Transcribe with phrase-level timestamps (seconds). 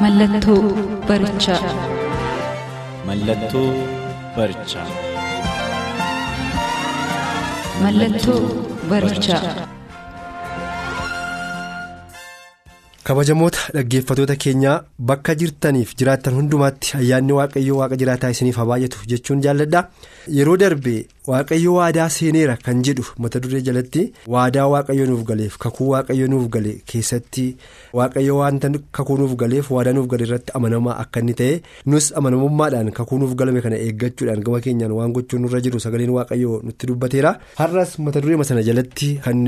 [0.00, 0.62] Mallattoo
[1.08, 1.60] barichaa.
[3.06, 3.68] Mallattoo
[4.36, 4.86] barichaa.
[7.82, 8.40] Mallattoo
[8.90, 9.42] barichaa.
[13.08, 14.78] Kabajamoota dhaggeeffatoota keenyaa
[15.10, 19.80] bakka jirtaniif jiraattan hundumaatti ayyaanni waaqayyoo waaqa jiraataa isiniif haa baay'atu jechuun jaalladha.
[20.38, 20.94] Yeroo darbe
[21.30, 24.02] waaqayyo waadaa seeneera kan jedhu mata duree jalatti
[24.34, 27.46] waadaa waaqayyo nuuf galeef kakuu waaqayyo nuuf gale keessatti
[28.00, 31.54] waaqayyo wanta kakuu nuuf galeef waadaa nuuf gale irratti amanamaa akka inni ta'e
[31.94, 36.60] nus amanamummaadhaan kakuu nuuf galame kana eeggachuudhaan gama keenyaan waan gochuun nurra jiru sagaleen waaqayyo
[36.68, 37.32] nutti dubbateera.
[37.62, 39.44] Har'as mata duree sana jalatti kan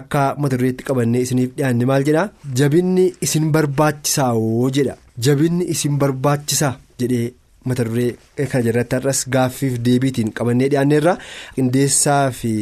[0.00, 2.28] akka mata dureetti qabannee isiniif dhiyaanne maal jedha?
[2.60, 4.94] Jabinni isin barbaachisaa oo jedha
[5.26, 7.28] jabinni isin barbaachisaa jedhee.
[7.68, 8.10] mata duree
[8.50, 11.12] kana jalatti har'as gaaffiif deebiitiin qabannee dhiyaanneerra
[11.56, 12.52] qindeessaa fi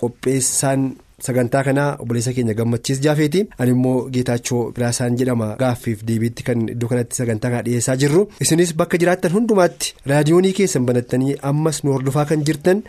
[0.00, 0.82] qopheessaan
[1.26, 3.46] sagantaa kanaa obboleessa keenya gammachiis jaafeeti.
[3.58, 8.26] Ani immoo geetaachoo biraasaan jedhama gaaffiif deebiitti kan iddoo kanatti sagantaa kana dhiyeessaa jirru.
[8.40, 12.82] Isinis bakka jiraattan hundumaatti raadiyoonii keessan banattanii ammas nu hordofaa kan jirtan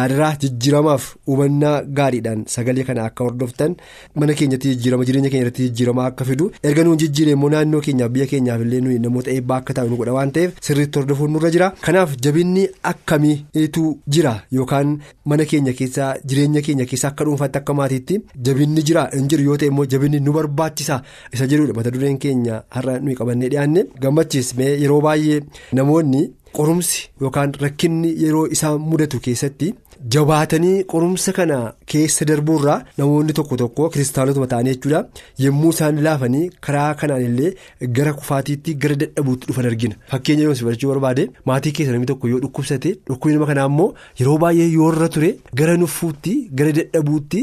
[0.00, 3.76] aadaa jijjiiramaaf hubannaa gaariidhaan sagalee kana akka hordoftan
[4.14, 6.50] mana keenyatti jijjiirama jireenya keenya irratti jijjiiramaa akka fidu.
[6.62, 9.96] Erga nuun jijjiire immoo naannoo keenyaaf biyya keenyaaf illee nuyi namoota eebbaa akka taa'u nu
[10.02, 11.70] godha waan ta'eef sirriitti hordofuun nurra jira.
[11.86, 14.34] Kanaaf jabinni akkamiitu jira?
[14.52, 19.44] Yookaan mana keenya keessaa jireenya keenya keessa akka dhuunfaatti akka maatiitti jabinni jira hin jiru
[19.50, 21.02] yoo ta'e immoo jabinni nu barbaachisa
[21.38, 25.40] isa jedhudha mata dureen keenya har'a nuyi qabannee dhiyaanne gammachiis mee yeroo baay'ee
[25.80, 26.22] namoonni
[26.58, 29.74] qorumsi yookaan rakkinni yeroo isaan mudatu keessatti.
[30.14, 31.56] Jabaatanii qorumsa kana
[31.92, 35.00] keessa darbuurraa namoonni tokko tokko kiristaanotuma ta'anii jechuudha
[35.44, 37.50] yommuu isaan laafanii karaa kanaan illee
[37.96, 42.40] gara kufaatiitti gara dadhabuutti dhufan argina fakkeenya yoo barachuu barbaade maatii keessa namni tokko yoo
[42.44, 43.88] dhukkubsate dhukkubni nama kanaa immoo
[44.20, 45.32] yeroo baay'ee yoo irra ture
[45.62, 47.42] gara nuffuutti gara dadhabuutti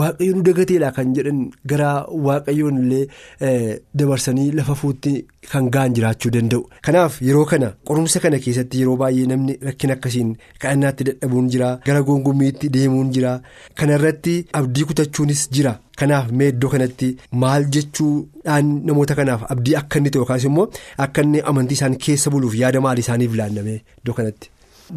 [0.00, 1.40] waaqayyo nu dagateedha kan jedhan
[1.74, 1.90] gara
[2.28, 5.14] waaqayyoon illee dabarsanii lafa fuutti
[5.52, 10.36] kan ga'an jiraachuu danda'u kanaaf yeroo kana qorumsa kana keessatti yeroo baay'ee namni rakkina akkasiin
[10.60, 11.61] kadhannaatti dadhabuun jira.
[11.86, 13.32] Gara gongummiitti deemuun jira
[13.80, 17.10] kana irratti abdii kutachuunis jira kanaaf mee iddoo kanatti
[17.44, 20.66] maal jechuudhaan namoota kanaaf abdii akka inni ta'e yookaas immoo
[21.06, 24.48] akka inni amantii isaan keessa buluuf yaada maalii isaaniif laanname iddoo kanatti.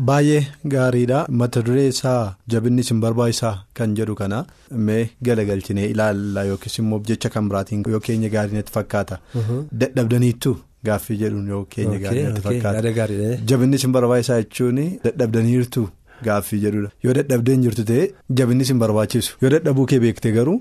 [0.07, 0.39] Baay'ee
[0.71, 2.21] gaariidha mata duree isaa
[2.53, 4.39] jabinni isin barbaachisaa kan jedhu kana
[4.87, 9.19] mee galagalchinee ilaalla yookiis immoo jecha kan biraatiin yoo keenya gaarii natti fakkaata
[9.81, 10.55] dadhabdaniittu.
[10.85, 13.07] Gaaffii jedhuun yoo keenya gaarii natti fakkaata
[13.51, 15.87] jabinni isin barbaachisaa jechuun dadhabdaniirtu.
[16.23, 16.89] Gaaffii jedhudha.
[17.03, 18.03] Yoo dadhabdeen jirtu ta'e
[18.39, 19.37] jabinni si barbaachisu.
[19.41, 20.57] Yoo dadhabuu kee beekte garuu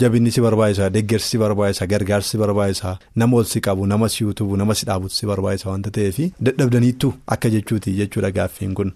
[0.00, 4.24] jabinni si barbaachisa deeggarsi si barbaachisa gargaarsi si barbaachisa nama ol si qabu nama si
[4.24, 6.18] utubu nama si dhaabutu si barbaachisa wanta ta'eef
[6.48, 8.92] dadhabdaniittu akka jechuuti jechuudha gaaffiin kun.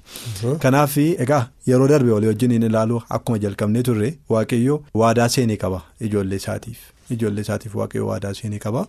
[0.65, 5.83] Kanaaf egaa yeroo darbe walii wajjin hin ilaalu akkuma jalqabnee turre waaqayyo waadaa seenee qaba
[6.01, 6.79] ijoollee isaatiif.
[7.11, 8.87] Ijoollee isaatiif waaqayyo waadaa seenee qaba.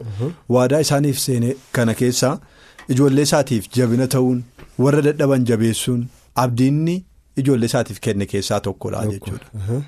[0.49, 2.33] Waadaa isaaniif seenee kana keessa
[2.89, 4.43] ijoollee isaatiif jabina ta'uun
[4.79, 7.03] warra dadhaban jabeessuun abdiinni.
[7.41, 9.47] Ijoollee isaatiif kenne keessaa tokkodha jechuudha.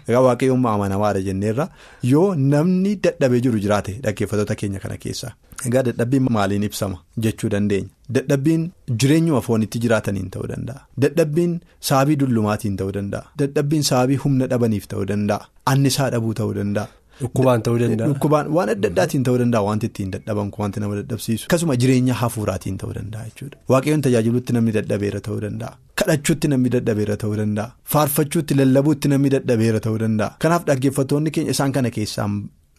[0.10, 1.68] Egaa waaqayyoon amanamaadha jenneerra
[2.12, 5.32] yoo namni dadhabee jiru jiraate dhaggeeffattoota keenya kana keessaa.
[5.68, 6.98] Egaa dadhabbiin maaliin ibsama
[7.28, 7.90] jechuu dandeenya.
[8.18, 8.66] Dadhabbiin
[9.04, 10.82] jireenyuma foonitti jiraataniin ta'uu danda'a.
[11.06, 11.54] Dadhabbiin
[11.90, 13.24] saabii dullumaatiin ta'uu danda'a.
[13.40, 15.46] Dadhabbiin saabii humna dhabaniif ta'uu danda'a.
[15.74, 16.88] Annisaa dhabuu ta'uu danda'a.
[17.22, 18.08] Dhukkubaan ta'uu danda'a.
[18.12, 21.46] Dhukkubaan waan adda addaatiin ta'uu danda'a wanti ittiin dadhaban wanti nama dadhabsiisu.
[21.48, 23.58] Akkasuma jireenya hafuuraatiin ta'uu danda'a jechuudha.
[23.74, 25.72] Waaqayyoon tajaajiluutti namni dadhabeera ta'uu danda'a.
[26.02, 27.68] Kadhachuutti namni dadhabeera ta'uu danda'a.
[27.94, 30.36] Faarfachuutti lallabuutti namni dadhabeera ta'uu danda'a.
[30.46, 32.28] Kanaaf dhaggeeffattoonni keenya isaan kana keessaa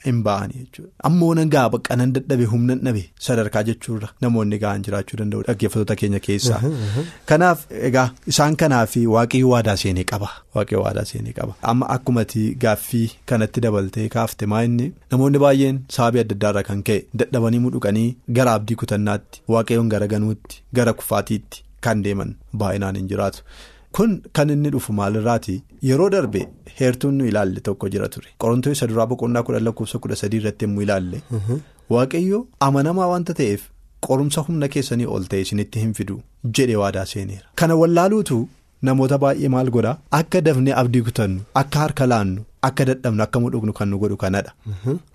[0.04, 0.90] hin ba'anii jechuudha.
[1.08, 6.60] Ammoo nagaa baqqanan dadhabe humnan dhabe sadarkaa jechuudha namoonni ga'an jiraachuu danda'u dhaggeeffattoota keenya keessaa.
[7.32, 10.28] Kanaaf egaa isaan kanaaf waaqayyo waadaa seenee qaba.
[10.56, 11.54] Waaqayyo waadaa seenee qaba.
[11.72, 16.98] Amma akkumatti gaaffii kanatti dabaltee kaafte maa inni namoonni baay'een sababii adda addaarraa kan ka'e
[17.22, 18.08] dadhabanii mudhuqanii
[18.40, 23.42] gara abdii kutannaatti waaqayyoon gara ganuutti gara kufaatiitti kan deeman baay'inaan hin jiraatu.
[23.92, 25.54] Kun kan inni dhufu maalirraati?
[25.88, 26.40] Yeroo darbe
[26.80, 28.28] heertuun nu ilaalle tokko jira ture.
[28.42, 31.22] Qorontoon isa duraa boqonnaa kudha lakkoofsa kudha sadii irratti immoo ilaalle.
[31.94, 33.62] Waaqayyo amanamaa wanta ta'eef
[34.06, 36.16] qorumsa humna keessanii ol ta'e isinitti hin fidu
[36.58, 37.46] jedhe waadaa seeneera.
[37.54, 38.38] Kana wallaaluutu
[38.88, 39.96] namoota baay'ee maal godhaa?
[40.20, 44.52] Akka dafnee abdii kutannu akka harka laannu akka dadhabnu akka mudhugnu kan nu godhu kanadha.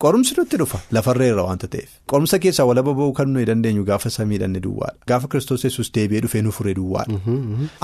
[0.06, 4.54] Qorumsi nutti dhufa lafarreerra waanta ta'eef qorumsa keessaa walaba ba'uu kan nuyi dandeenyu gaafa samiidhaan
[4.58, 7.20] ni duwwaadha gaafa kiristoos yesus deebi'ee dhufee nu furee duwwaadha.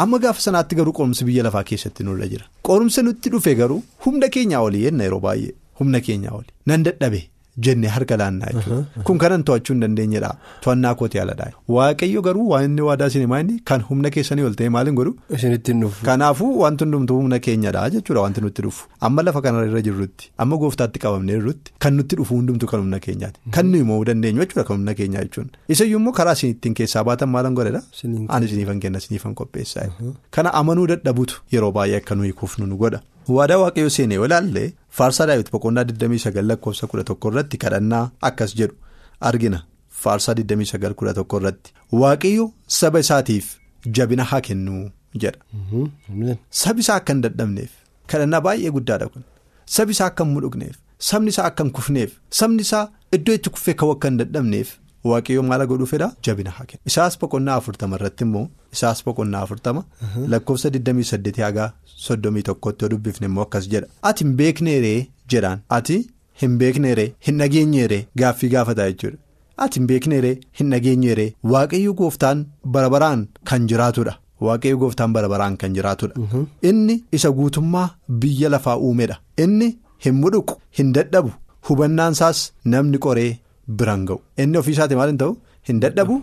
[0.06, 4.30] Amma gaafa sanaatti garuu qorumsi biyya lafaa keessatti nurra jira qorumsa nutti dhufe garuu humna
[4.38, 7.22] keenyaa olii yenna yeroo baay'ee humna keenyaa olii nan dadhabe.
[7.66, 10.32] Jennee harka laannaa jechuudha kun kanan to'achuu hin dandeenyedha
[10.66, 14.70] to'annaa kooti haaladha waaqayyo garuu waan inni waadaa sinima inni kan humna keessanii ol ta'e
[14.76, 15.14] maaliin godhu.
[15.38, 16.06] Isinitti hin dhufu.
[16.10, 18.88] Kanaafuu wanti hundumtuu humna keenyadha jechuudha wanti nutti dhufu.
[19.10, 23.40] Amma lafa kanarra jirrutti amma gooftaatti qabamnee jirrutti kan nutti dhufu hundumtuu kan humna keenyaati.
[23.58, 25.50] Kan nuyi mo'uu dandeenyu jechuudha kan humna keenyaa jechuun.
[25.76, 27.82] Isayyuu immoo karaa isin ittiin keessaa baatan maalan godhedha?
[28.30, 29.90] Ani isiniifan kenna isiniifan qopheessaa.
[30.32, 33.02] Kana amanuu dadhabutu yeroo baay'ee akka nuyi kufnu nu godha.
[33.36, 34.64] Waadaa waaqayyo seenee ilaalle
[34.98, 38.76] faarsaa daawwiti boqonnaa 29 lakkoofsa 11 irratti kadhannaa akkas jedhu
[39.30, 39.60] argina
[40.04, 42.46] faarsaa 29 11 irratti waaqayyo
[42.80, 43.46] saba isaatiif
[44.00, 44.76] jabina haa kennu
[45.22, 45.40] jedha.
[46.64, 47.72] sabi isaa akka hin dadhabneef
[48.14, 49.24] kadhannaa baay'ee guddaadha kun
[49.78, 50.76] sabi isaa akka hin mudhugneef
[51.12, 52.84] sabni isaa akka hin kufneef sabni isaa
[53.20, 54.70] iddoo itti kuffee ka'uu akka hin dadhabneef.
[55.12, 56.10] Waaqayyo maala godhuu fedha?
[56.26, 58.48] Jabina haa kennu isaas boqonnaa afurtama irratti immoo
[58.78, 59.84] isaas boqonnaa afurtama
[60.34, 61.70] lakkoofsa 28 hagaa
[62.10, 63.88] 31 yoo dubbifne immoo akkas jedha.
[64.10, 65.00] Ati hin beekneeree
[65.34, 65.60] jedhaan.
[65.78, 65.98] Ati
[66.42, 69.18] hin beekneeree hin dhageenyeeree gaaffii gaafataa jechuudha.
[69.66, 72.46] Ati hin beekneeree hin dhageenyeeree waaqayyo gooftaan
[72.78, 74.14] barabaraan kan jiraatudha.
[74.46, 76.16] Waaqayyo gooftaan barabaraan kan jiraatudha.
[76.72, 77.90] Inni isa guutummaa
[78.24, 79.18] biyya lafaa uumedha.
[79.46, 79.70] Inni
[80.06, 81.32] hin mudhuqu hin dadhabu.
[81.70, 82.42] Hubannaan isaas
[82.74, 83.32] namni qoree.
[83.68, 85.34] Biraan ga'u inni ofiisaati maal hin ta'u?
[85.68, 86.16] Hin dadhabu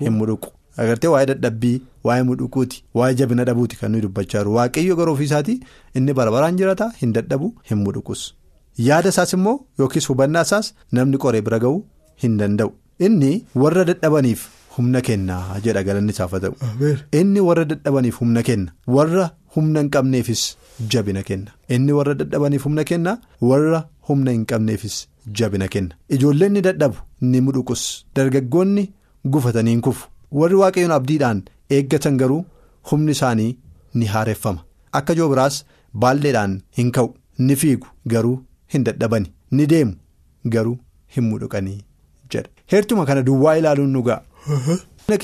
[0.00, 0.48] hin mudhuqu
[0.82, 1.76] agartee waa'ee dadhabbii
[2.08, 5.54] waa'ee mudhuquuti waa'ee jabina dhabuuti kan nuyi dubbachaa jiru waaqayyo garuu ofiisaati
[6.00, 8.22] inni barabaraan jiraata hin dadhabu hin mudhuqus
[8.88, 11.76] yaada isaas immoo yookiis hubannaa isaas namni qoree bira ga'u
[12.24, 12.70] hin danda'u.
[13.06, 13.30] Inni
[13.62, 14.40] warra dadhabaniif
[14.76, 16.54] humna kennaa jedha galanni isaaf haa ta'u.
[17.20, 20.42] Inni warra dadhabaniif humna kenna warra humna hin qabneefis
[20.94, 21.50] jabina kenna.
[21.76, 23.12] Inni warra dadhabaniif humna kenna
[23.52, 24.96] warra humna hin qabneefis.
[25.40, 25.94] Jabina kenna.
[26.08, 27.82] Ijoolleen ni dadhabu ni mudhuqus
[28.16, 28.84] dargaggoonni
[29.34, 30.08] gufatanii hin kufu.
[30.40, 31.42] Warri waaqayyoon abdiidhaan
[31.78, 32.44] eeggatan garuu
[32.90, 33.50] humni isaanii
[33.94, 34.64] ni haareffama
[35.00, 35.64] akka joobiraas
[36.04, 37.14] baalleedhaan hin ka'u.
[37.38, 38.38] Ni fiigu garuu
[38.74, 39.32] hin dadhabani.
[39.50, 39.94] Ni deemu
[40.54, 40.78] garuu
[41.16, 41.78] hin mudhuqanii
[42.32, 44.22] jedha heertuma kana duwwaa ilaaluun nu ga'a.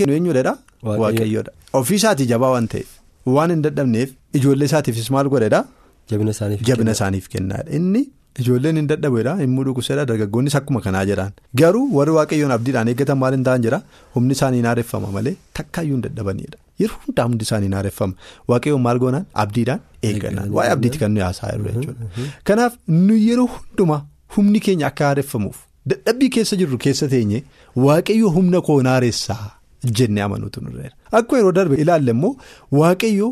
[0.08, 2.88] eenyuudha waaqayyoodha ofiisaatii jabaa waan ta'eef
[3.36, 4.10] waan hin dadhabneef
[4.40, 5.64] ijoollee isaatiifis maal godhedha.
[6.10, 8.02] jabina isaaniif kennaadha inni.
[8.42, 11.32] Ijoolleen hin dadhabeedha hin mudhuqsedha dargaggoonnis akkuma kanaa jedhaan.
[11.60, 13.78] Garuu warri waaqayyoon abdiidhaan eeggatan maal hin ta'an jira
[14.16, 18.14] humni isaanii hin haareffama malee takkaayyuu hin dadhabaniidha yeroo hundaa hundi isaanii hin haareffama
[18.52, 19.24] waaqayyoon maal goonaan?
[19.44, 19.80] Abdiidhaan
[20.10, 20.50] eeggannaan.
[20.58, 22.28] Waa'ee abdiitti kan nuyi haasaa jirru jechuudha.
[22.50, 22.72] Kanaaf
[23.06, 24.00] nu yeroo hundumaa
[24.36, 25.56] humni keenya akka haareffamuuf
[25.92, 27.42] dadhabbii keessa jirru keessa teenye
[27.86, 29.44] waaqayyo humna koo haaressaa
[30.00, 32.36] jennee amanuutu nurreera akkuma yeroo darbe ilaalle immoo
[32.80, 33.28] waaqayyo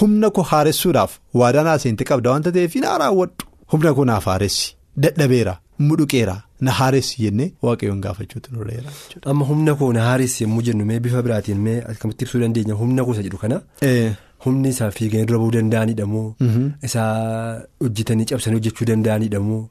[0.00, 2.84] humna koo haaressuudhaaf waadaan haaseentii qabda waanta ta'eef hin.
[3.72, 4.68] Humna koo naaf haaressi
[5.02, 5.54] dadhabeera
[5.88, 6.36] mudhuqeera
[6.66, 8.90] na haaressi jennee waaqayyoon gaafachuutu nurreera.
[9.30, 13.04] Amma humna koo na haaressi yommuu jennu mee bifa biraatiin mee akkamitti ibsuu dandeenya humna
[13.04, 13.60] koo isa jedhu kana.
[14.44, 16.26] Humni isaa fiiganii dura bu'uu danda'anidha moo.
[16.88, 17.06] Isaa
[17.84, 19.62] hojjetanii cabsanii hojjechuu danda'anidha moo.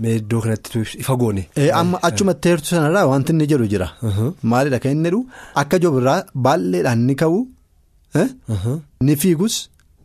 [0.00, 1.42] Mee iddoo kanatti ifa goone.
[1.80, 3.88] Amma achumatti heertu sanarraa wanti inni jedhu jira.
[4.52, 5.20] Maalidha kan inni jedhu
[5.62, 7.38] akka jobirraa baay'eedhaan ni ka'u
[9.06, 9.56] ni fiigus.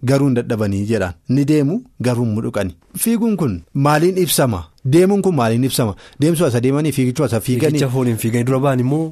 [0.05, 1.13] Garuu hin dadhabanii jedhaan.
[1.29, 2.75] Ni deemu garuu hin mudhuqani
[3.05, 4.63] fiiguun kun maaliin ibsama?
[4.95, 5.95] Deemuun kun maaliin ibsama?
[6.21, 7.71] Deemsuu asa deemanii fiigichuu asa fiiganii.
[7.79, 9.05] Fiigicha fooniin fiiganii dura ba'an immoo.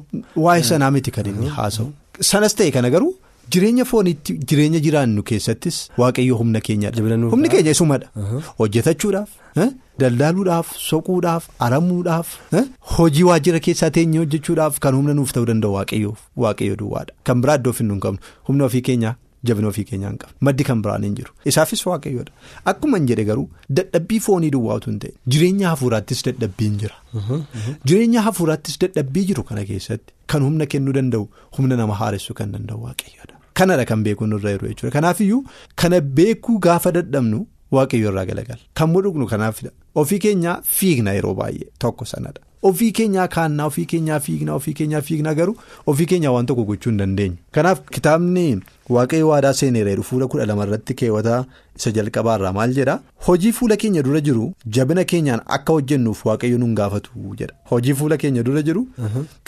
[0.44, 1.90] Waa'ee sanaa miti kan inni haasa'u
[2.30, 3.12] sanas ta'e kana garuu
[3.56, 7.04] jireenya fooniitti jireenya jiraannu keessattis waaqayyo humna keenyadha
[7.34, 8.08] humni keenya isumadha
[8.58, 9.28] hojjetachuudhaaf
[10.02, 12.34] daldaaluudhaaf soquudhaaf aramuudhaaf
[12.96, 17.12] hojii waajjira keessaa teenyee hojjechuudhaaf kan humna nuuf ta'uu danda'u waaqayyo duwwaadha.
[17.24, 18.18] Kan biraa iddoo finnu hin qabnu
[18.50, 19.14] humna ofii keenyaa.
[19.44, 21.32] Jabina ofii keenyaa hin qabu maddi kan biraan hin jiru.
[21.52, 22.32] Isaafis waaqayyoodha
[22.72, 23.48] akkuma hin jedhe garuu
[23.80, 26.96] dadhabbii foonii duwwaatu hin ta'e jireenya hafuuraattis dadhabbiin jira.
[27.84, 31.28] Jireenya hafuuraattis dadhabbii jiru kana keessatti kan humna kennuu danda'u
[31.58, 34.92] humna nama haaressuu kan danda'u waaqayyoodha kanadha kan beekuun irra jiru jechuudha.
[34.98, 35.40] Kanaafiyyuu
[35.84, 38.60] kana beekuu gaafa dadhabnu waaqayyo irraa galagala.
[38.74, 39.70] Kan mudhuqnu kanaafidha
[40.02, 42.40] ofii keenyaa fiigna yeroo baay'ee tokko sanadha.
[42.62, 45.56] Ofii keenyaa kaannaa ofii keenyaa fiignaa ofii keenyaa fiignaa garuu
[45.92, 47.36] ofii keenyaa waan tokko gochuu hin dandeenyu.
[47.52, 48.44] Kanaaf kitaabni
[48.96, 51.44] waaqayyo waadaa seeneera fuula kudha lama irratti keewwataa
[51.76, 52.98] isa jalqabaarraa maal jedhaa
[53.28, 54.48] hojii fuula keenya dura jiru
[54.78, 58.86] jabina keenyaan akka hojjennuuf waaqayyo nun gaafatu jedha hojii fuula keenya dura jiru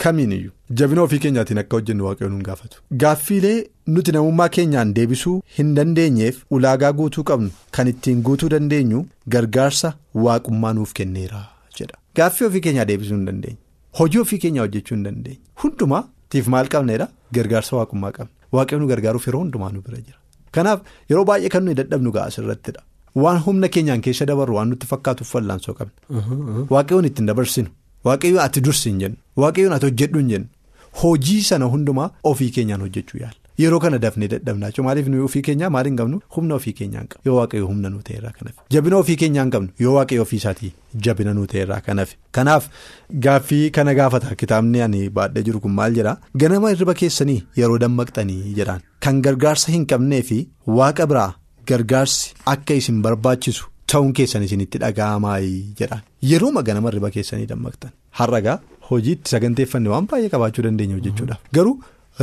[0.05, 0.53] kamiiniyyuu
[0.83, 2.83] jabina ofii keenyaatiin akka hojjennu waaqayyo nun gaafatu.
[3.05, 9.93] Gaaffiilee nuti namummaa keenyaan deebisuu hin dandeenyeef ulaagaa guutuu qabnu kan ittiin guutuu dandeenyu gargaarsa
[10.27, 11.43] waaqummaa nuuf kenneera.
[12.17, 13.59] Gaaffii ofii keenyaa deebisuu hin dandeenye
[13.99, 18.33] hojii ofii keenyaa hojjechuu hin dandeenye hundumaatiif maal qabneedha gargaarsa waaqummaa qabna.
[18.57, 20.19] Waaqayyoon nu gargaaruuf yeroo hundumaa nu bira jira.
[20.57, 22.83] Kanaaf yeroo baay'ee kan nuyi dadhabnu ga'a asirrattidha
[23.25, 26.25] waan humna keenyaan keessa dabarru waan nutti fakkaatuuf wallaansoo qabna.
[26.77, 27.69] Waaqayyoon ittiin dabarsinu
[28.09, 29.17] waaqayyoon ati dursi hin jennu.
[29.45, 30.49] Waaqayyoon ati hojjedhu hin jennu.
[31.03, 33.40] Hojii sana hundumaa ofii keenyaan hojjechuu yaala.
[33.59, 35.71] Yeroo kana dafnee dadhabnaa maaliif nuyi ofii keenyaa?
[35.71, 36.21] Maal hin qabnu?
[36.37, 39.69] Humna ofii keenyaa hin yoo waaqayyo humna nu ta'eerraa kanaaf jabina ofii keenyaa hin qabnu.
[39.85, 40.73] Yoo waaqayyo ofii isaatii
[41.07, 42.69] jabina nu ta'eerraa kanaaf kanaaf
[43.27, 46.17] gaaffii kana gaafata kitaabni ani baadhee jiru kun maal jedhaa?
[46.45, 48.81] Ganama hirriba keessanii yeroo dammaqxanii jedhaan.
[49.01, 50.41] Kan gargaarsa hin qabnee fi
[50.81, 51.29] waaqa biraa
[51.73, 56.03] gargaarsi akka isin barbaachisu ta'uun keessan isinitti dhaga'amaayii jedhaan.
[56.33, 57.91] Yerooma ganama hirriba keessanii dammaqxan?
[58.19, 58.59] Har'agaa
[58.91, 61.41] hojiitti saganteeffanne waan baay'ee qabaachuu dandeenya hojjechuudhaaf.
[61.59, 61.79] Garuu.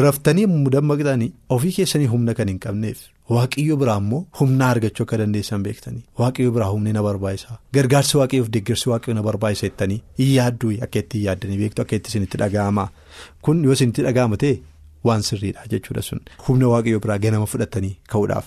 [0.05, 2.99] Raftanii dammaqxanii ofii keessanii humna kan hin qabneef
[3.35, 6.03] waaqayyo biraa immoo humna argachuu akka dandeessan beektanii.
[6.19, 10.99] Waaqayyo biraa humni na barbaachisa gargaarsi waaqayyoof deeggarsi waaqayyo na barbaachisa jettanii hin yaadduu akka
[11.03, 12.85] itti yaaddanii beektu akka itti isinitti dhaga'ama.
[13.41, 14.53] Kun yoo isinitti dhaga'ama ta'e
[15.09, 16.21] waan sirriidha jechuudha sun.
[16.47, 18.45] Humna waaqayyo biraa ganama fudhatanii ka'uudhaaf.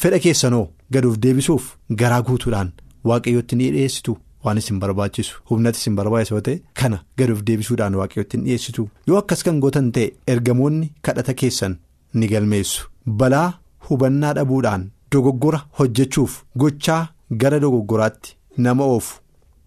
[0.00, 0.64] Fedha keessanoo
[0.96, 1.70] gaduuf deebisuuf
[2.02, 2.72] garaa guutuudhaan
[3.12, 4.16] waaqayyootti ni dhiyeessitu.
[4.44, 5.40] Waan isin barbaachisu.
[5.50, 8.88] Humnati isin barbaachisu yoo ta'e kana gaduuf deebisuudhaan waaqayyootti hin dhiyeessitu.
[9.08, 11.76] Yoo akkas kan gootan ta'e ergamoonni kadhata keessan
[12.14, 12.88] ni galmeessu.
[13.22, 13.48] Balaa
[13.90, 17.02] hubannaa dhabuudhaan dogoggora hojjechuuf gochaa
[17.42, 19.20] gara dogoggoraatti nama oofu.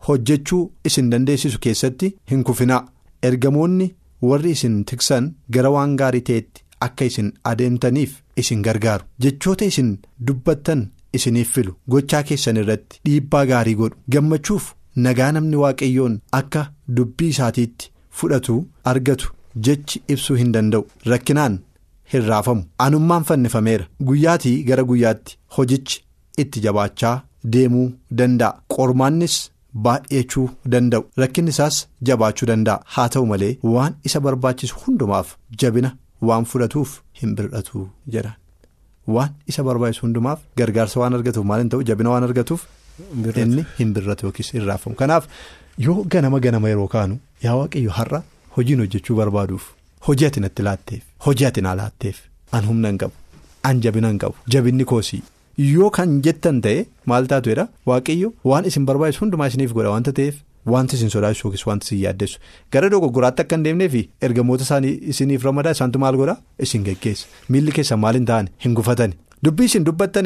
[0.07, 2.81] Hojjechuu isin dandeessisu keessatti hin kufinaa.
[3.23, 3.93] Ergamoonni
[4.29, 9.05] warri isin tiksan gara waan gaarii ta'etti akka isin adeemtaniif isin gargaaru.
[9.21, 9.93] Jechoota isin
[10.27, 10.81] dubbattan.
[11.17, 11.73] Isiniif filu.
[11.91, 13.97] Gochaa keessan irratti dhiibbaa gaarii godhu.
[14.13, 14.73] Gammachuuf
[15.05, 16.65] nagaa namni waaqayyoon akka
[16.97, 17.91] dubbii isaatiitti
[18.21, 18.57] fudhatu
[18.91, 19.31] argatu
[19.67, 20.85] jechi ibsuu hin danda'u.
[21.11, 21.59] Rakkinaan
[22.13, 22.63] hin raafamu.
[22.85, 23.85] Anummaan fannifameera.
[24.07, 26.03] Guyyaatii gara guyyaatti hojichi
[26.43, 27.15] itti jabaachaa
[27.55, 27.87] deemuu
[28.19, 28.53] danda'a.
[28.75, 29.35] Qormaannis
[29.85, 31.03] baay'achuu danda'u.
[31.23, 32.81] Rakkinni isaas jabaachuu danda'a.
[32.95, 35.95] Haa ta'u malee waan isa barbaachisu hundumaaf jabina
[36.29, 38.33] waan fudhatuuf hin bir'atu jedha.
[39.07, 42.61] Waan isa barbaachisu hundumaaf gargaarsa waan argatuuf maal hin ta'u jabina waan argatuuf
[43.43, 45.27] inni hin birratu yookiis hin raafamu kanaaf
[45.85, 48.21] yoo ganama ganama yeroo kaanu yaa waaqayyo har'a
[48.57, 49.65] hojiin hojjechuu barbaaduuf
[50.07, 52.17] hojii ati natti laatteef hojii ati naa laatteef
[52.59, 53.13] an humna hin qabu
[53.71, 55.21] an jabina hin qabu jabinni koosii
[55.73, 60.35] yoo kan jettan ta'e maal taatuudha waaqayyo waan isin barbaachisu hundumaa isiniif godha wanta ta'eef.
[60.71, 62.39] Wanti isin sodaachisu yookiis wanti isin yaaddessu
[62.71, 66.37] gara dogoggoraatti akka hin deemnee fi ergamoota isaanii isiniif ramadaa isaantu maal godhaa?
[66.67, 69.13] Isin geggeessa miilli keessan maal hin ta'an hin gufatani
[69.45, 70.25] dubbii isin dubbattan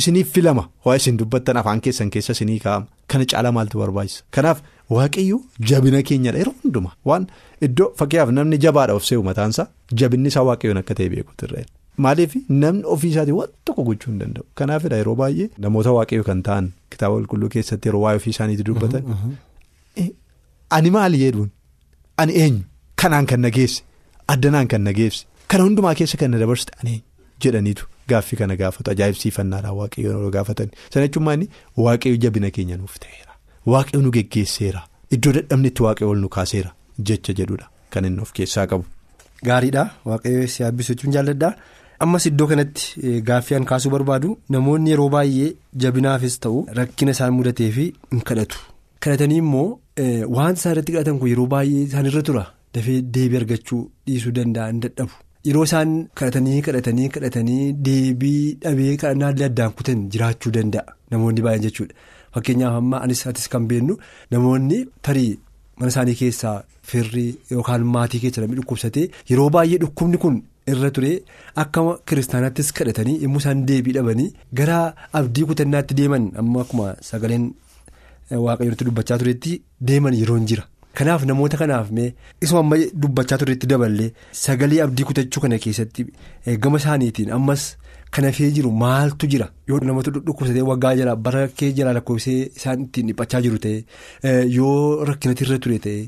[0.00, 0.68] isiniif filama.
[0.84, 2.86] Waa isin dubbattan afaan keessan keessa isinii kaa'ama.
[3.10, 4.22] Kana caalaa maaltu barbaachisa?
[4.30, 7.26] Kanaaf waaqayyo jabina keenyadha yeroo hundumaa waan
[7.68, 9.66] iddoo fakkiyaaf namni jabaadha of se'u mataansaa
[10.02, 11.62] jabinni isaa waaqayyoon akka ta'e beekuutu irra
[12.06, 12.34] maaliif
[12.64, 14.44] namni ofii isaatii waan tokko gochuu hin danda'u?
[14.54, 19.02] Kanaafidha yeroo baay'ee namoota waaqayyo kan ta'an kitaaba qulqulluu keessatti yeroo waa'ee ofii isaaniitti dubbatan.
[20.76, 21.50] Ani maali jedhuun?
[22.22, 22.62] Ani eenyu?
[23.00, 23.82] Kanaan kan nageesse
[24.34, 27.04] addanaan kan nageesse kana hundumaa keessa kan na dabarsite ani eenyu?
[27.44, 31.46] Jedhaniitu gaaffii kana gaafatu ajaa'ibsiifannaadhaan waaqayyoon yeroo gaafatan sana jechuun
[31.84, 33.32] waaqayyo jabina keenya nuuf ta'eera.
[33.72, 34.82] Waaqayyo nu geggeesseera.
[35.14, 36.70] Iddoo dadhabnetti waaqayyo ol nu kaaseera
[37.10, 37.66] jecha jedhudha.
[37.90, 38.84] Kan inni of keessaa qabu.
[39.48, 41.50] Gaariidha waaqayyo si yaabbisuu jechuun jaalladha
[42.04, 45.50] ammas iddoo kanatti gaaffii an kaasuu barbaadu namoonni yeroo baay'ee
[45.84, 48.58] jabinaafis ta'u rakkina isaan mudatee fi hin kadhatu.
[49.02, 49.68] kadhatanii immoo
[50.36, 52.44] waan isaan irratti kadhatan kun yeroo baay'ee isaan irra tura
[52.74, 55.12] dafee deebii argachuu dhiisuu danda'an dadhabu
[55.48, 61.64] yeroo isaan kadhatanii kadhatanii kadhatanii deebii dhabee kadhannaa adda addaan kutan jiraachuu danda'a namoonni baay'een
[61.66, 61.94] jechuudha
[62.34, 63.98] fakkeenyaaf amma anis atis kan beennu
[64.36, 65.32] namoonni tarii
[65.78, 66.56] mana isaanii keessaa
[66.90, 70.38] firrii yookaan maatii keessa namni dhukkubsatee yeroo baay'ee dhukkubni kun.
[70.72, 71.08] irra ture
[71.62, 74.26] akka kiristaanaattis kadhatanii yommuu isaan deebii dhabanii
[74.58, 74.76] gara
[75.18, 77.46] abdii kutannaatti deeman amma akkuma sagaleen.
[78.46, 80.64] Waaqayyooti dubbachaa turetti deeman yeroo hin jira.
[80.98, 82.14] Kanaaf namoota kanaaf mee
[82.46, 86.06] isuma amma dubbachaa turetti daballee sagalee abdii kutachuu kana keessatti
[86.66, 87.62] gama isaaniitiin ammas
[88.16, 92.84] kan hafee jiru maaltu jira yoo namatu dhukkubsatee waggaa jala bara kee jala lakkoofsee isaan
[92.86, 95.98] ittiin dhiphachaa jiru ta'e yoo rakkinatti irra ture ta'e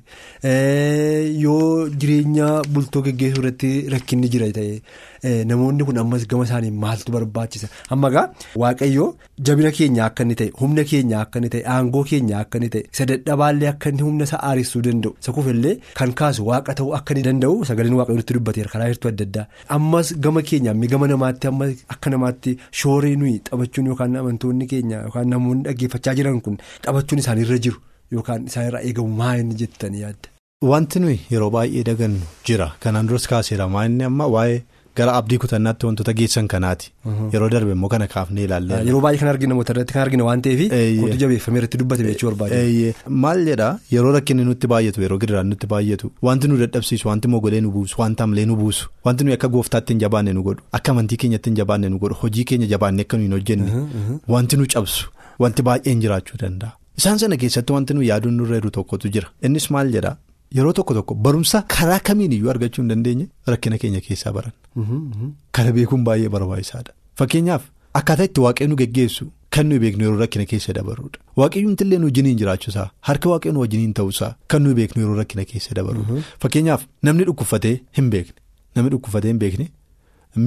[1.44, 7.68] yoo jireenya bultoo geggeessuu irratti rakkinni jira ta'e namoonni kun ammas gama isaanii maaltu barbaachisa?
[7.94, 8.24] Amma gaa
[8.62, 9.06] waaqayyoo
[9.48, 12.82] jabina keenya akka inni ta'e humna keenya akka inni ta'e aangoo keenya akka inni ta'e
[12.94, 15.14] isa dadhabaallee akka inni humna isaa aaressuu danda'u.
[15.22, 19.24] Isa kuufillee kan kaasu waaqa ta'uu akka inni danda'u sagaleen waaqayyootti dubbateera karaa hedduu adda
[19.28, 19.46] addaa.
[19.78, 25.28] Ammas gama keenya gama namaatti ammas akka namaatti shooree nuyi taphachuun yookaan amantoonni keenya yookaan
[25.36, 27.78] namoonni dhaggeeffachaa jiran kun taphachuun isaaniirra jiru
[28.18, 30.28] yookaan isaanirraa eegamu maa inni jettanii yaadda.
[30.70, 34.60] Wanti nuyi yeroo baay'ee dagannu jira kanaan duras kaaseera maa inni amma waa'ee
[34.98, 36.92] gara abdii kutannaatti wantoota geessan kanaati.
[37.32, 38.80] Yeroo darbe immoo kana kaafnee ilaallee.
[38.88, 40.60] Yeroo baay'ee kan arginu namoota irratti kan arginu waan ta'eef.
[41.02, 42.94] Wanti jabeeffamee irratti dubbatame jechuu barbaade.
[43.24, 47.60] Maal jedhaa yeroo rakkinni nutti baay'atu yeroo gidiraan nutti baay'atu wanti nu dadhabsiisu wanti mogolee
[47.66, 50.92] nu buusu wanti amlee nu buusu wanti nuyi akka gooftaatti hin jabaanne nu godhu akka
[50.96, 54.66] amantii keenyatti hin jabaanne nu godhu hojii keenya jabaanne akka nu hin hojjenne wanti nu
[54.76, 55.10] cabsu
[55.46, 56.72] wanti baay'een jiraachuu danda'a.
[56.98, 60.16] Isaan sana keessatti wanti nuyi yaaduun nurra jiru tokkotu jira innis maal jedhaa
[60.56, 64.52] yeroo tokko tokko barumsa karaa kamiin iyyuu argachuu hin dandeenye rakkina keenya keessaa baran.
[65.52, 66.92] Kana beekuun baay'ee barbaachisaadha.
[67.20, 67.62] Fakkeenyaaf
[68.00, 71.18] akkaataa itti waaqayyoon nu geggeessu kan nuyi beeknu yeroo rakkina keessa dabaruudha.
[71.40, 75.74] Waaqayyoon illee nu wajjiniin jiraachuusaa harka waaqayyoon wajjiniin ta'uusaa kan nuyi beeknu yeroo rakkina keessa
[75.80, 76.22] dabaruudha.
[76.44, 78.34] Fakkeenyaaf namni dhukkufatee hin beekne
[78.78, 79.68] namni dhukkufatee hin beekne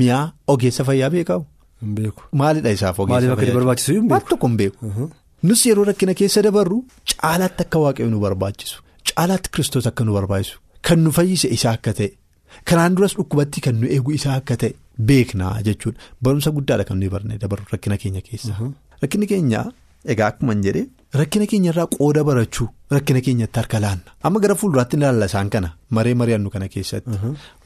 [0.02, 0.24] mi'aa
[0.56, 2.24] ogeessa fayyaa beeku.
[2.42, 3.36] Maalidha isaaf ogeessa
[3.94, 5.10] hin beeku.
[5.44, 6.84] Nus yeroo rakkina keessa dabarru
[7.14, 8.82] caalaatti akka waaqayyo nu barbaachisu
[9.18, 10.58] caalaatti kiristoos akka nu barbaachisu
[10.90, 12.10] kan nu fayyise isaa akka ta'e
[12.72, 14.74] kanaan duras dhukkubatti kan nu eegu isaa akka ta'e
[15.10, 16.00] beeknaa jechuudha.
[16.24, 18.54] Barumsa guddaadha kan nuyi barnee dabarru rakkina keenya keessa.
[19.02, 19.62] Rakkinni keenya
[20.14, 20.86] egaa akkuma hin jedhee
[21.22, 24.10] rakkina keenya irraa qooda barachuu rakkina keenyatti harka laanna.
[24.30, 27.18] Amma gara fuulduraatti ilaalla isaan kana maree mari'annu kana keessatti.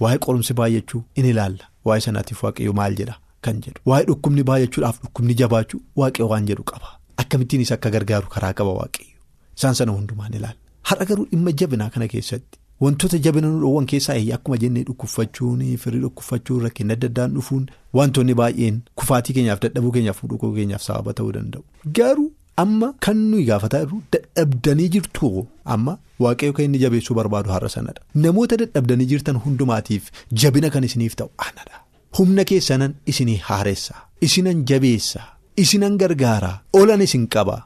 [0.05, 1.65] Waa'ee qorumsi baay'achuu in ilaalla.
[1.86, 3.15] Waa'ee sanaatiif waaqayyo maal jedha?
[3.48, 3.79] Kan jedhu.
[3.91, 6.89] Waa'ee dhukkubni baay'achuudhaaf dhukkubni jabaachuu waaqayyo waan jedhu qaba.
[7.24, 9.15] Akkamittiin isa akka gargaaru karaa qaba waaqayyo?
[9.58, 14.17] Isaan sana hundumaan ilaalla har'a garuu dhimma jabinaa kana keessatti wantoota jabina nu dhoowwan keessaa
[14.38, 17.65] akkuma jennee dhukkubfachuun firii dhukkubfachuun rakkinni adda addaan dhufuun
[18.00, 21.63] wantoonni baay'een kufaatii keenyaaf dadhabuu keenyaaf dhukuu keenyaaf sababa ta'uu danda'u
[22.00, 22.29] garuu.
[22.61, 25.27] Amma kan nuyi gaafataa jirru dadhabdanii jirtu
[25.75, 28.01] amma waaqayyo kan inni jabeessuu barbaadu har'a sanadha.
[28.25, 30.09] Namoota dadhabdanii jirtan hundumaatiif
[30.41, 31.77] jabina kan isiniif ta'u anadha.
[32.17, 35.27] Humna keessanan isinii haaressaa, isinan jabeessaa,
[35.63, 37.57] isinan gargaaraa, olan isin qaba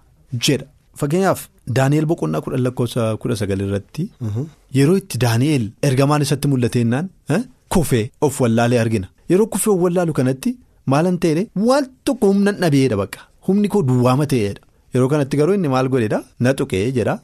[0.47, 0.67] jedha.
[0.99, 1.41] Fakkeenyaaf
[1.77, 4.03] Daani'eel boqonnaa kudhan lakkoofsa kudha sagal irratti
[4.79, 7.09] yeroo itti Daani'eel ergamaan isatti mul'ateennaan
[7.75, 9.07] kufee of wallaalee argina.
[9.31, 10.55] Yeroo kufee of wallaalu kanatti
[10.93, 13.19] maalan ta'e waan tokko humna dhabeedha bakka.
[13.47, 14.61] Humni koo duwwaama ta'eedha.
[14.93, 16.19] Yeroo kanatti garuu inni maal godheedha?
[16.39, 17.15] Na tuqee jedha.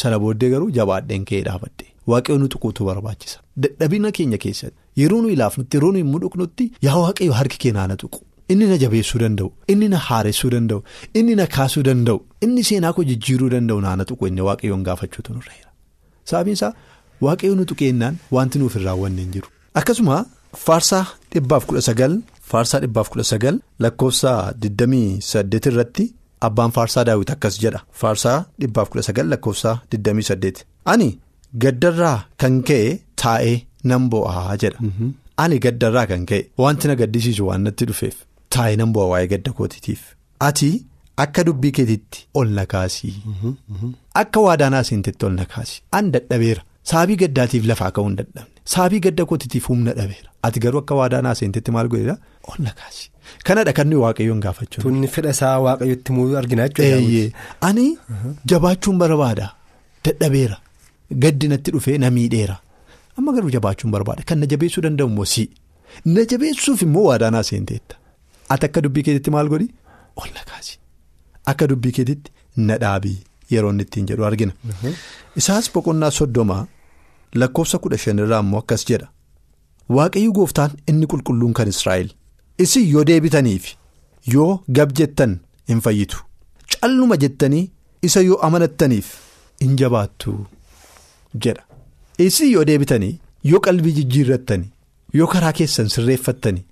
[0.00, 3.38] Sana booddee garuu jabaadheen ka'ee dhaabadde waaqayyo nu tuquutu barbaachisa.
[3.62, 7.96] Dadhabina keenya keessatti yeroo nu ilaafnutti yeroo nu hin mudhuknutti yaa waaqayyo harki keenyaa na
[8.02, 8.18] tuqu
[8.54, 10.80] inni na jabeessuu danda'u inni na haaressuu danda'u
[11.20, 15.52] inni na kaasuu danda'u inni seenaa koo jijjiiruu danda'u naana tuqu inni waaqayyoon gaafachuutu nurra
[15.58, 15.70] jira
[16.32, 16.72] sababiin isaa
[17.26, 19.48] waaqayyo nu tuqeennaan wanti nuuf hin raawwanne hin jiru.
[19.80, 20.16] Akkasuma
[20.66, 22.12] faarsaa dhibbaaf kudha sagal
[22.50, 24.32] faarsaa dhibbaaf kudha sagal lakkoofsa
[24.62, 26.04] digdamii saddeet irratti.
[26.46, 30.64] Abbaan faarsaa daawwiti akkas jedha faarsaa dhibbaaf kudha sagal lakkoofsa digdamii saddeet.
[30.92, 31.08] Ani
[31.64, 33.56] gaddarraa kan ka'e taa'ee
[33.90, 34.78] nan bo'aa jedha
[35.44, 38.16] ani gaddarraa kan ka'e wanti na gaddisiisu waan natti dhufeef
[38.56, 40.00] taa'ee nan bo'aa waa'ee gadda kootiitiif.
[40.48, 40.70] Ati
[41.24, 43.14] akka dubbii keetiitti ol na kaasii.
[44.22, 45.80] Akka waadaanaa seentetti ol na kaasii.
[45.98, 46.62] An dadhabeera.
[46.90, 48.54] Saabii gaddaatiif lafaa ka'uu hin dadhabne.
[48.74, 50.30] Saabii gadda kootiitiif humna dhabeera.
[50.48, 52.16] Ati garuu akka waadaanaa seentetti maal godheera?
[52.52, 53.10] Ol na kaasii.
[53.48, 54.82] Kanadha kan nuyi waaqayyoon gaafachuu.
[54.86, 57.42] Tunni fedha isaa waaqayyotti muu argina jechuudha.
[57.68, 57.86] Ani
[58.52, 59.50] jabaachuun barbaada.
[60.04, 60.56] Dadhabeera.
[61.24, 62.56] Gaddi natti dhufee na miidheera.
[63.18, 64.22] Amma garuu jabaachuun barbaada.
[64.28, 65.50] Kan na jabeessuu danda'u immoo si.
[66.04, 67.96] Na jabeessuuf immoo waadaanaa seenteetta
[68.56, 69.68] ati akka dubbii keetitti maal godhi
[70.22, 70.78] ol na kaasi
[71.52, 72.30] akka dubbii keetitti
[72.68, 73.16] na dhaabii
[73.50, 74.52] yeroo inni ittiin jedhu argina.
[75.40, 76.56] Isaas boqonnaa soddoma
[77.42, 79.08] lakkoofsa kudha shanirraa immoo akkas jedha
[79.96, 82.10] waaqayyo gooftaan inni qulqulluun kan Israa'el.
[82.64, 83.64] Isin yoo deebitaniif
[84.34, 85.38] yoo gab jettan
[85.72, 86.18] hin fayyitu
[86.80, 87.70] calluma jettanii
[88.08, 89.06] isa yoo amanattaniif
[89.60, 90.34] hin jabaattu
[91.44, 91.62] jedha.
[92.26, 93.14] Isin yoo deebitanii
[93.52, 94.70] yoo qalbii jijjiirrattanii
[95.20, 96.64] yoo karaa keessan sirreeffattanii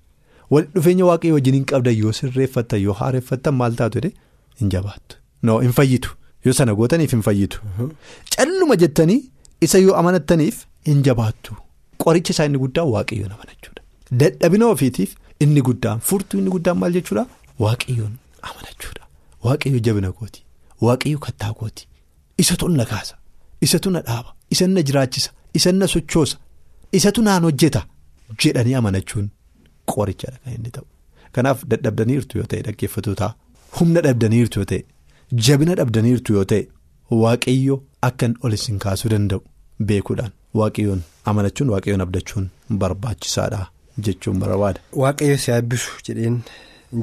[0.51, 4.15] walitti dhufeenya waaqayyo wajjin hin qabdan yoo sirreeffattan yoo haareeffattan maal taatu jedhee
[4.61, 5.17] hin jabaattu.
[5.43, 6.11] No hin fayyitu.
[6.45, 7.61] Yoo sana gootaniif hin fayyitu.
[8.37, 9.21] Calluma jettanii
[9.69, 11.55] isa yoo amanattaniif hin jabaattu.
[12.05, 13.83] Qoricha isaa inni guddaan waaqayyoon amanachuudha.
[14.23, 15.15] Dadhabina ofiitiif.
[15.41, 17.27] Inni guddaan furtuu inni guddaan maal jechuudha?
[17.65, 19.03] Waaqayyoon amanachuudha.
[19.45, 20.43] Waaqayyo jabina kooti
[20.89, 21.89] waaqayyo kattaa kooti
[22.45, 23.17] isatu na kaasa.
[23.61, 24.35] Isatu na dhaaba.
[24.51, 25.31] Isa na jiraachisa.
[25.55, 26.37] Isa na sochoosa.
[26.93, 27.87] Isatu naan hojjeta.
[28.45, 29.29] Jedhanii amanachuun
[29.93, 30.87] qorichadha kan inni ta'u
[31.39, 33.29] kanaaf dadhabdaniirtu yoo ta'e dhaggeeffatoota
[33.81, 34.83] humna dhabdaniirtu yoo ta'e
[35.49, 36.63] jabina dhabdaniirtu yoo ta'e
[37.23, 37.77] waaqayyo
[38.09, 39.43] akkan ol isin kaasuu danda'u
[39.89, 41.01] beekuudhaan waaqayyoon
[41.33, 42.47] amanachuun waaqayyoon abdachuun
[42.83, 43.63] barbaachisaadha.
[44.05, 44.81] jechuun barbaada.
[45.03, 46.35] Waaqayyo si eebbisu jedheen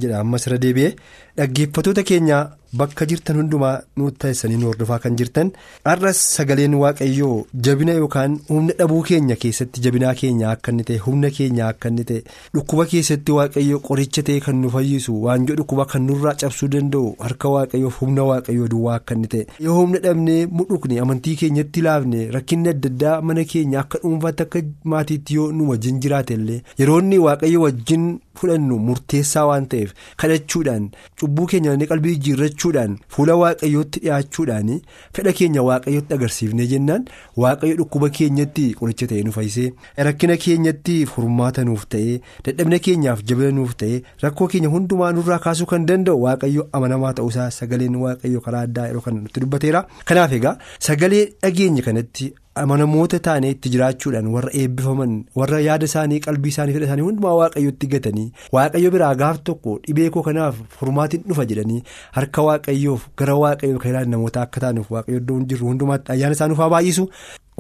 [0.02, 0.91] jedha ammas irra deebi'ee
[1.38, 2.41] dhaggeeffatoota keenya
[2.80, 5.50] bakka jirtan hundumaa nutti taasisanii nu hordofaa kan jirtan
[5.89, 7.36] har'as sagaleen waaqayyoo
[7.67, 12.06] jabina yookaan humna dhabuu keenya keessatti jabinaa keenya akka inni ta'e humna keenya akka inni
[12.12, 12.24] ta'e
[12.58, 17.50] dhukkuba keessatti waaqayyoo qoricha ta'e kan nu fayyisu waanjoo dhukkuba kan nurraa cabsuu danda'u harka
[17.58, 19.46] waaqayyoof humna waaqayyoo duwwaa akka inni ta'e.
[19.67, 24.63] Yoo humna dhabnee mudhukne amantii keenyatti laafne rakkinni adda addaa mana keenya akka dhuunfaatti akka
[24.96, 28.10] maatiitti yoo nu wajjin jiraate illee yeroo inni waaqayyo wajjin
[28.41, 30.89] fudhannu murteessaa waan ta'eef kadhachuudhaan
[31.23, 34.71] cubbuu keenya inni qalbii jijjiirrachuudhaan fuula waaqayyootti dhiyaachuudhaan
[35.17, 37.05] fedha keenya waaqayyootti agarsiifnee jennaan
[37.45, 39.67] waaqayyo dhukkuba keenyatti qoricha ta'ee nu fayyisee
[40.09, 45.65] rakkina keenyatti furmaata nuuf ta'ee dadhabina keenyaaf jabina nuuf ta'ee rakkoo keenya hundumaa nurraa kaasuu
[45.73, 50.57] kan danda'u waaqayyo amanamaa ta'uusaa sagaleen waaqayyo karaa addaa yeroo kana nutti dubbateera kanaaf egaa
[50.89, 52.33] sagalee dhageenya kanatti.
[52.62, 57.88] Amanamoota taanee itti jiraachuudhaan warra eebbifaman warra yaada isaanii qalbii isaanii fedha isaanii hundumaa waaqayyotti
[57.94, 58.26] gatanii
[58.58, 61.82] waaqayyo biraa gaaf tokko dhibee koo kanaaf furmaatiin dhufa jedhanii
[62.18, 66.48] harka waaqayyoof gara waaqayyoo kan ilaalan namoota akka taanuuf waaqayyo iddoo jirru hundumaatti ayyaana isaa
[66.52, 67.08] nuuf haa baay'isu.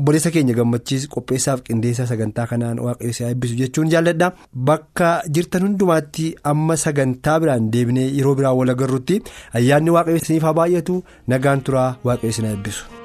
[0.01, 4.31] Obboleessa keenya gammachiis qopheessaaf qindeessaa sagantaa kanaan waaqayyo si eebbisu jechuun jaalladha.
[4.69, 9.21] Bakka jirtan hundumaatti amma sagantaa biraan deebinee yeroo biraa wal agarrutti
[9.61, 11.03] ayyaanni waaqayyo isiniif haa baay'atu
[11.35, 13.02] nagaan turaa waaqayyo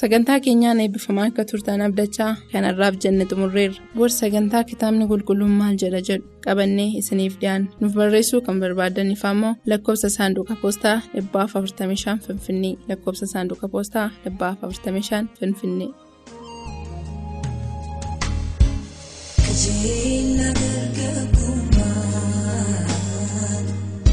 [0.00, 6.00] sagantaa keenyaan eebbifamaa akka turtan abdachaa kanarraaf jenne xumurreerra boorsaa sagantaa kitaabni qulqulluun maal jedha
[6.08, 13.26] jedhu qabannee isiniif dhiyaan nuuf barreessuu kan barbaadaniif ammoo lakkoofsa saanduqa poostaa 45 finfinnee lakkoofsa
[13.34, 15.92] saanduqa poostaa 45 finfinnee.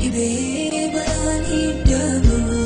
[0.05, 2.60] Ibeera balaan hidhamu.